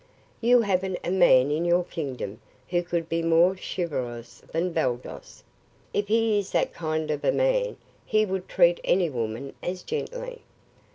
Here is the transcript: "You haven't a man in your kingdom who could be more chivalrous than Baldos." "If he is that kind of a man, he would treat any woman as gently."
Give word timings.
"You 0.39 0.61
haven't 0.61 0.97
a 1.03 1.11
man 1.11 1.51
in 1.51 1.63
your 1.63 1.83
kingdom 1.83 2.41
who 2.69 2.81
could 2.81 3.07
be 3.07 3.21
more 3.21 3.55
chivalrous 3.55 4.41
than 4.51 4.73
Baldos." 4.73 5.43
"If 5.93 6.07
he 6.07 6.39
is 6.39 6.49
that 6.53 6.73
kind 6.73 7.11
of 7.11 7.23
a 7.23 7.31
man, 7.31 7.77
he 8.03 8.25
would 8.25 8.49
treat 8.49 8.79
any 8.83 9.11
woman 9.11 9.53
as 9.61 9.83
gently." 9.83 10.41